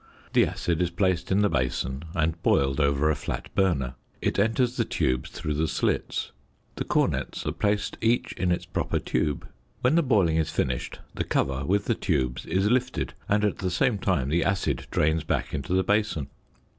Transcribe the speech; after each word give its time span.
The 0.33 0.47
acid 0.47 0.81
is 0.81 0.89
placed 0.89 1.31
in 1.31 1.41
the 1.43 1.47
basin 1.49 2.01
and 2.15 2.41
boiled 2.41 2.79
over 2.79 3.11
a 3.11 3.15
flat 3.15 3.53
burner; 3.53 3.93
it 4.19 4.39
enters 4.39 4.75
the 4.75 4.83
tubes 4.83 5.29
through 5.29 5.53
the 5.53 5.67
slits. 5.67 6.31
The 6.77 6.83
cornets 6.83 7.45
are 7.45 7.51
placed 7.51 7.97
each 8.01 8.31
in 8.33 8.51
its 8.51 8.65
proper 8.65 8.97
tube. 8.97 9.47
When 9.81 9.93
the 9.93 10.01
boiling 10.01 10.37
is 10.37 10.49
finished, 10.49 10.97
the 11.13 11.23
cover 11.23 11.65
with 11.67 11.85
the 11.85 11.93
tubes 11.93 12.47
is 12.47 12.67
lifted 12.71 13.13
and 13.29 13.45
at 13.45 13.59
the 13.59 13.69
same 13.69 13.99
time 13.99 14.29
the 14.29 14.43
acid 14.43 14.87
drains 14.89 15.23
back 15.23 15.53
into 15.53 15.71
the 15.73 15.83
basin. 15.83 16.29